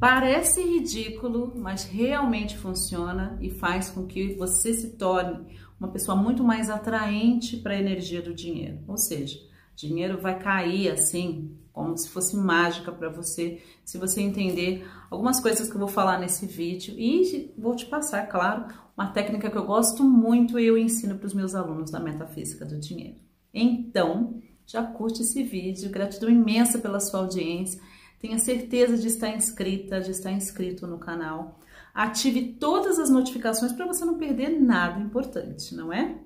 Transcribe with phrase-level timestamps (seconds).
[0.00, 5.44] Parece ridículo, mas realmente funciona e faz com que você se torne
[5.78, 8.78] uma pessoa muito mais atraente para a energia do dinheiro.
[8.86, 9.38] Ou seja,
[9.74, 15.68] dinheiro vai cair assim, como se fosse mágica para você, se você entender algumas coisas
[15.68, 19.64] que eu vou falar nesse vídeo e vou te passar, claro, uma técnica que eu
[19.64, 23.18] gosto muito e eu ensino para os meus alunos da metafísica do dinheiro.
[23.54, 27.80] Então, já curte esse vídeo, gratidão imensa pela sua audiência.
[28.18, 31.60] Tenha certeza de estar inscrita, de estar inscrito no canal.
[31.94, 36.18] Ative todas as notificações para você não perder nada importante, não é?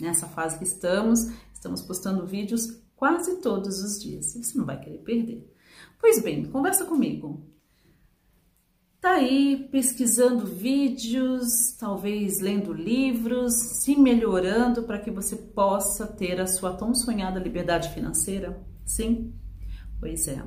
[0.00, 4.32] Nessa fase que estamos, estamos postando vídeos quase todos os dias.
[4.34, 5.48] Você não vai querer perder.
[6.00, 7.46] Pois bem, conversa comigo.
[9.00, 16.46] Tá aí pesquisando vídeos, talvez lendo livros, se melhorando para que você possa ter a
[16.46, 18.64] sua tão sonhada liberdade financeira?
[18.84, 19.34] Sim?
[19.98, 20.40] Pois é.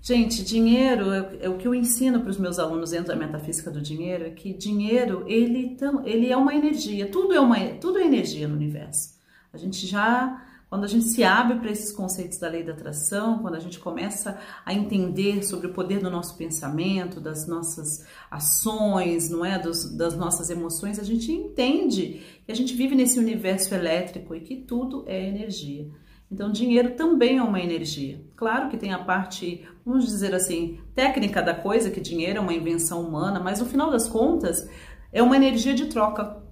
[0.00, 3.80] Gente, dinheiro é, o que eu ensino para os meus alunos dentro da metafísica do
[3.80, 8.46] dinheiro, é que dinheiro ele, ele é uma energia, tudo é uma tudo é energia
[8.46, 9.18] no universo.
[9.52, 13.38] A gente já quando a gente se abre para esses conceitos da lei da atração,
[13.38, 19.30] quando a gente começa a entender sobre o poder do nosso pensamento, das nossas ações,
[19.30, 23.74] não é, Dos, das nossas emoções, a gente entende que a gente vive nesse universo
[23.74, 25.88] elétrico e que tudo é energia.
[26.30, 28.22] Então, dinheiro também é uma energia.
[28.36, 32.52] Claro que tem a parte, vamos dizer assim, técnica da coisa, que dinheiro é uma
[32.52, 34.68] invenção humana, mas no final das contas
[35.12, 36.46] é uma energia de troca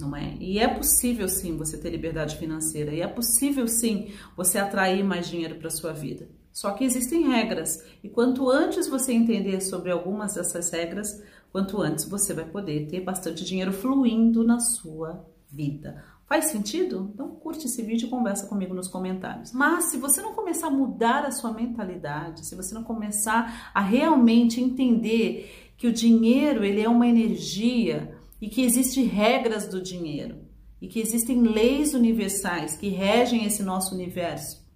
[0.00, 0.36] não é?
[0.38, 5.28] E é possível sim você ter liberdade financeira e é possível sim você atrair mais
[5.28, 6.28] dinheiro para sua vida.
[6.52, 12.04] Só que existem regras e quanto antes você entender sobre algumas dessas regras, quanto antes
[12.04, 16.04] você vai poder ter bastante dinheiro fluindo na sua vida.
[16.26, 17.10] Faz sentido?
[17.14, 19.52] Então curte esse vídeo e conversa comigo nos comentários.
[19.52, 23.80] Mas se você não começar a mudar a sua mentalidade, se você não começar a
[23.80, 30.46] realmente entender que o dinheiro ele é uma energia, e que existem regras do dinheiro
[30.80, 34.66] e que existem leis universais que regem esse nosso universo.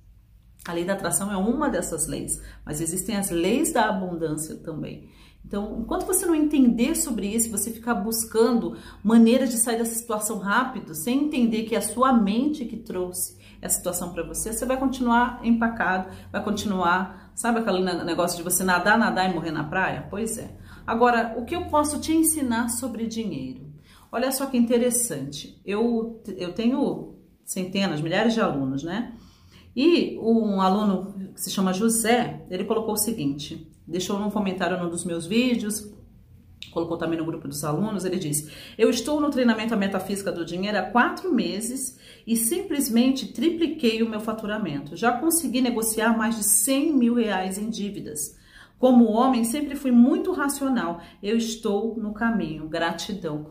[0.67, 5.09] A lei da atração é uma dessas leis, mas existem as leis da abundância também.
[5.45, 10.39] Então, enquanto você não entender sobre isso, você ficar buscando maneiras de sair dessa situação
[10.39, 14.65] rápido, sem entender que é a sua mente que trouxe essa situação para você, você
[14.65, 19.65] vai continuar empacado, vai continuar, sabe aquele negócio de você nadar, nadar e morrer na
[19.65, 20.07] praia?
[20.11, 20.57] Pois é.
[20.87, 23.73] Agora, o que eu posso te ensinar sobre dinheiro?
[24.11, 25.61] Olha só que interessante.
[25.65, 27.15] Eu, eu tenho
[27.45, 29.15] centenas, milhares de alunos, né?
[29.75, 34.89] E um aluno que se chama José, ele colocou o seguinte: deixou num comentário num
[34.89, 35.93] dos meus vídeos,
[36.71, 40.45] colocou também no grupo dos alunos, ele disse: Eu estou no treinamento a metafísica do
[40.45, 44.97] dinheiro há quatro meses e simplesmente tripliquei o meu faturamento.
[44.97, 48.37] Já consegui negociar mais de 100 mil reais em dívidas.
[48.79, 51.01] Como homem, sempre fui muito racional.
[51.23, 52.69] Eu estou no caminho.
[52.69, 53.47] Gratidão.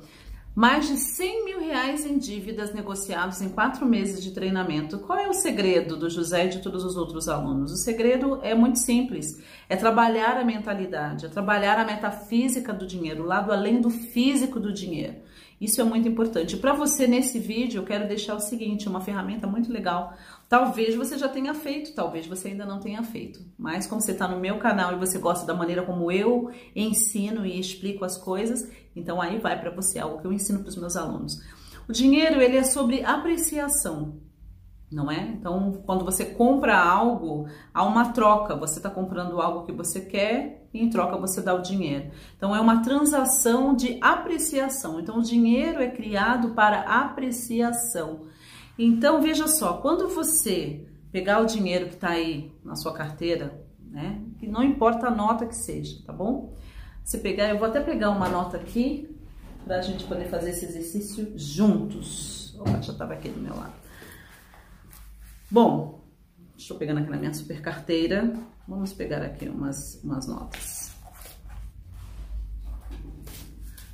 [0.53, 4.99] Mais de 100 mil reais em dívidas negociados em quatro meses de treinamento.
[4.99, 7.71] Qual é o segredo do José e de todos os outros alunos?
[7.71, 13.23] O segredo é muito simples: é trabalhar a mentalidade, é trabalhar a metafísica do dinheiro,
[13.23, 15.15] o lado além do físico do dinheiro.
[15.61, 16.57] Isso é muito importante.
[16.57, 20.15] Para você, nesse vídeo, eu quero deixar o seguinte: uma ferramenta muito legal.
[20.49, 23.39] Talvez você já tenha feito, talvez você ainda não tenha feito.
[23.59, 27.45] Mas como você está no meu canal e você gosta da maneira como eu ensino
[27.45, 30.75] e explico as coisas, então aí vai para você algo que eu ensino para os
[30.75, 31.39] meus alunos.
[31.87, 34.19] O dinheiro ele é sobre apreciação
[34.91, 35.21] não é?
[35.21, 38.55] Então, quando você compra algo, há uma troca.
[38.57, 42.11] Você está comprando algo que você quer e em troca você dá o dinheiro.
[42.35, 44.99] Então, é uma transação de apreciação.
[44.99, 48.23] Então, o dinheiro é criado para apreciação.
[48.77, 54.21] Então, veja só, quando você pegar o dinheiro que está aí na sua carteira, né?
[54.39, 56.53] Que não importa a nota que seja, tá bom?
[57.03, 59.09] Você pegar, eu vou até pegar uma nota aqui
[59.65, 62.55] para a gente poder fazer esse exercício juntos.
[62.59, 63.73] Opa, já estava aqui do meu lado.
[65.51, 65.99] Bom,
[66.57, 68.33] estou pegando aqui na minha super carteira.
[68.65, 70.91] Vamos pegar aqui umas, umas notas.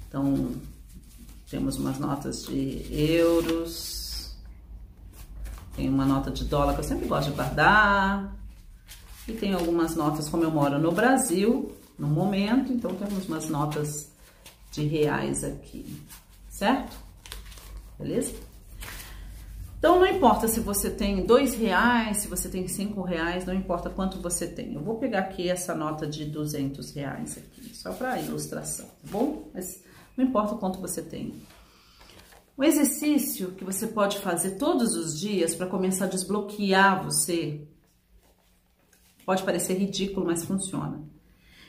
[0.08, 0.52] Então,
[1.50, 4.38] temos umas notas de euros.
[5.76, 8.36] Tem uma nota de dólar que eu sempre gosto de guardar.
[9.28, 14.12] E tem algumas notas, como eu moro no Brasil, no momento, então temos umas notas
[14.72, 16.02] de reais aqui,
[16.50, 16.96] certo?
[17.98, 18.36] Beleza?
[19.88, 23.90] Então não importa se você tem dois reais, se você tem cinco reais, não importa
[23.90, 24.74] quanto você tem.
[24.74, 29.50] Eu vou pegar aqui essa nota de duzentos reais aqui, só para ilustração, tá bom?
[29.54, 29.82] Mas
[30.18, 31.42] não importa quanto você tem.
[32.58, 37.66] Um exercício que você pode fazer todos os dias para começar a desbloquear você,
[39.26, 41.02] pode parecer ridículo, mas funciona.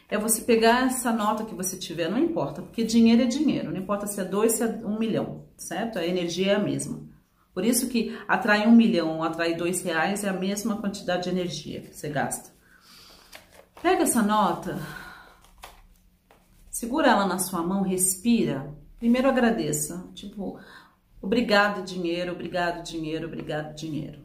[0.09, 3.79] é você pegar essa nota que você tiver, não importa, porque dinheiro é dinheiro, não
[3.79, 6.01] importa se é dois, se é um milhão, certo?
[6.01, 7.08] A energia é a mesma.
[7.59, 11.81] Por isso que atrair um milhão, atrair dois reais é a mesma quantidade de energia
[11.81, 12.51] que você gasta.
[13.83, 14.79] Pega essa nota,
[16.71, 18.73] segura ela na sua mão, respira.
[18.97, 20.61] Primeiro agradeça, tipo,
[21.21, 24.21] obrigado dinheiro, obrigado dinheiro, obrigado dinheiro.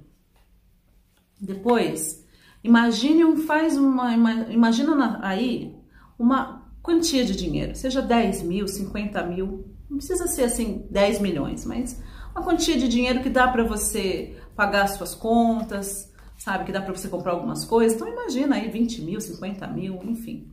[1.41, 2.23] Depois,
[2.63, 5.75] imagine um, faz uma, imagina aí
[6.19, 11.65] uma quantia de dinheiro, seja 10 mil, 50 mil, não precisa ser assim 10 milhões,
[11.65, 11.99] mas
[12.33, 16.65] uma quantia de dinheiro que dá para você pagar as suas contas, sabe?
[16.65, 17.95] Que dá para você comprar algumas coisas.
[17.95, 20.51] Então imagina aí 20 mil, 50 mil, enfim.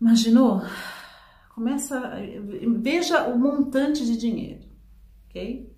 [0.00, 0.62] Imaginou?
[1.54, 2.12] Começa,
[2.80, 4.62] veja o montante de dinheiro,
[5.28, 5.70] ok?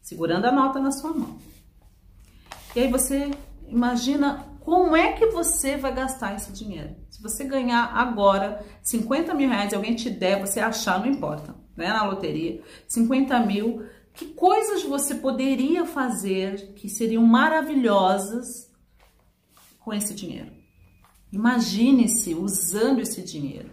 [0.00, 1.38] Segurando a nota na sua mão.
[2.76, 3.30] E aí você
[3.66, 6.94] imagina como é que você vai gastar esse dinheiro.
[7.08, 11.88] Se você ganhar agora 50 mil reais alguém te der, você achar, não importa, né?
[11.88, 13.82] Na loteria, 50 mil,
[14.18, 18.68] que coisas você poderia fazer que seriam maravilhosas
[19.78, 20.50] com esse dinheiro?
[21.32, 23.70] Imagine-se usando esse dinheiro,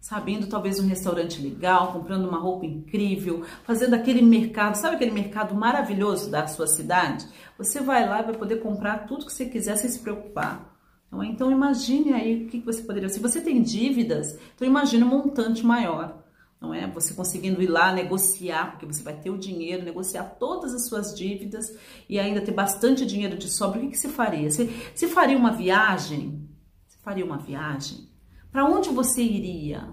[0.00, 5.54] sabendo talvez um restaurante legal, comprando uma roupa incrível, fazendo aquele mercado, sabe aquele mercado
[5.54, 7.24] maravilhoso da sua cidade?
[7.56, 10.76] Você vai lá e vai poder comprar tudo que você quiser sem se preocupar.
[11.12, 11.26] É?
[11.26, 13.08] Então imagine aí o que você poderia.
[13.08, 16.23] Se você tem dívidas, então imagine um montante maior
[16.60, 16.86] não é?
[16.88, 21.14] Você conseguindo ir lá negociar, porque você vai ter o dinheiro, negociar todas as suas
[21.14, 21.76] dívidas
[22.08, 24.50] e ainda ter bastante dinheiro de sobra, o que, que você faria?
[24.50, 26.48] Você, você faria uma viagem?
[26.86, 28.08] Você faria uma viagem?
[28.50, 29.88] Para onde você iria?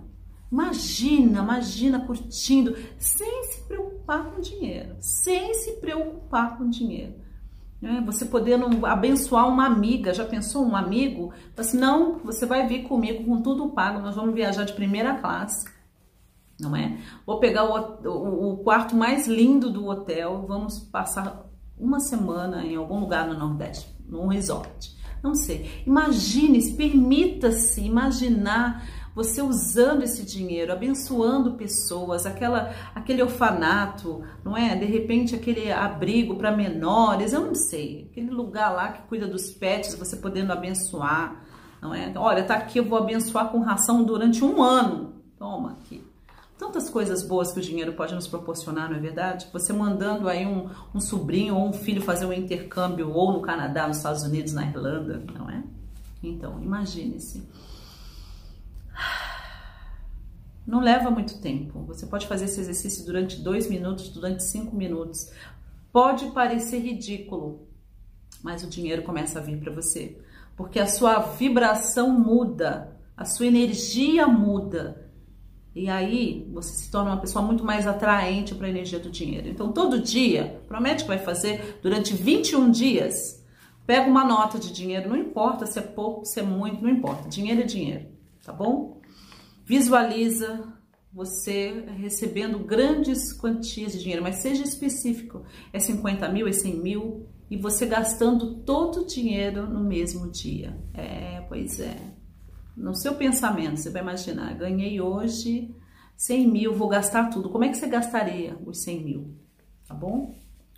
[0.51, 7.15] Imagina, imagina curtindo, sem se preocupar com dinheiro, sem se preocupar com dinheiro.
[7.81, 11.33] É, você podendo abençoar uma amiga, já pensou um amigo?
[11.57, 15.65] Assim, não, você vai vir comigo com tudo pago, nós vamos viajar de primeira classe
[16.61, 16.97] não é?
[17.25, 21.45] Vou pegar o, o, o, quarto mais lindo do hotel, vamos passar
[21.77, 24.95] uma semana em algum lugar no Nordeste, num resort.
[25.23, 25.83] Não sei.
[25.85, 34.75] Imagine, permita-se imaginar você usando esse dinheiro, abençoando pessoas, aquela, aquele orfanato, não é?
[34.75, 39.51] De repente aquele abrigo para menores, eu não sei, aquele lugar lá que cuida dos
[39.51, 41.43] pets, você podendo abençoar,
[41.81, 42.11] não é?
[42.15, 45.15] Olha, tá aqui, eu vou abençoar com ração durante um ano.
[45.37, 46.00] Toma aqui
[46.61, 49.47] tantas coisas boas que o dinheiro pode nos proporcionar, não é verdade?
[49.51, 53.87] Você mandando aí um, um sobrinho ou um filho fazer um intercâmbio ou no Canadá,
[53.87, 55.63] nos Estados Unidos, na Irlanda, não é?
[56.21, 57.49] Então, imagine-se.
[60.67, 61.79] Não leva muito tempo.
[61.87, 65.31] Você pode fazer esse exercício durante dois minutos, durante cinco minutos.
[65.91, 67.67] Pode parecer ridículo,
[68.43, 70.15] mas o dinheiro começa a vir para você,
[70.55, 75.10] porque a sua vibração muda, a sua energia muda
[75.73, 79.47] e aí você se torna uma pessoa muito mais atraente para a energia do dinheiro.
[79.47, 83.41] Então, todo dia, promete que vai fazer durante 21 dias.
[83.87, 87.29] Pega uma nota de dinheiro, não importa se é pouco, se é muito, não importa.
[87.29, 88.05] Dinheiro é dinheiro,
[88.43, 89.01] tá bom?
[89.65, 90.61] Visualiza
[91.13, 95.43] você recebendo grandes quantias de dinheiro, mas seja específico.
[95.71, 100.77] É 50 mil, é 100 mil, e você gastando todo o dinheiro no mesmo dia.
[100.93, 102.20] É, pois é
[102.75, 105.73] no seu pensamento, você vai imaginar, ganhei hoje
[106.15, 107.49] 100 mil, vou gastar tudo.
[107.49, 109.35] Como é que você gastaria os 100 mil?
[109.87, 110.35] Tá bom?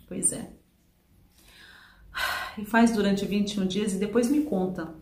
[0.08, 0.50] Pois é.
[2.56, 4.94] E faz durante 21 dias e depois me conta.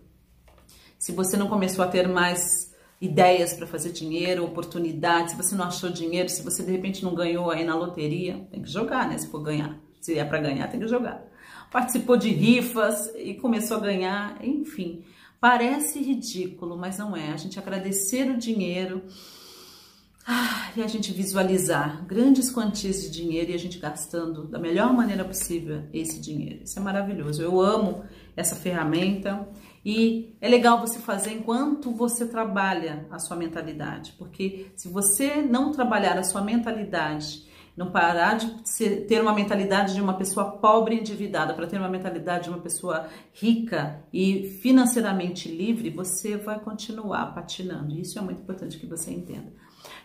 [0.98, 5.64] Se você não começou a ter mais ideias para fazer dinheiro, oportunidades, se você não
[5.64, 9.18] achou dinheiro, se você de repente não ganhou aí na loteria, tem que jogar, né?
[9.18, 9.78] Se for ganhar.
[10.00, 11.22] Se é para ganhar, tem que jogar.
[11.70, 15.04] Participou de rifas e começou a ganhar, enfim.
[15.42, 17.32] Parece ridículo, mas não é.
[17.32, 19.02] A gente agradecer o dinheiro
[20.24, 24.92] ah, e a gente visualizar grandes quantias de dinheiro e a gente gastando da melhor
[24.92, 26.62] maneira possível esse dinheiro.
[26.62, 27.42] Isso é maravilhoso.
[27.42, 28.04] Eu amo
[28.36, 29.48] essa ferramenta
[29.84, 35.72] e é legal você fazer enquanto você trabalha a sua mentalidade, porque se você não
[35.72, 40.94] trabalhar a sua mentalidade não parar de ser, ter uma mentalidade de uma pessoa pobre
[40.94, 46.60] e endividada para ter uma mentalidade de uma pessoa rica e financeiramente livre, você vai
[46.60, 47.98] continuar patinando.
[47.98, 49.52] Isso é muito importante que você entenda.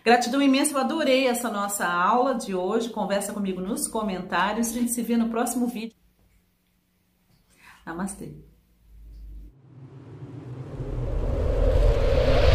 [0.03, 2.89] Gratidão imensa, eu adorei essa nossa aula de hoje.
[2.89, 4.69] Conversa comigo nos comentários.
[4.69, 5.95] A gente se vê no próximo vídeo.
[7.85, 8.33] Namastê.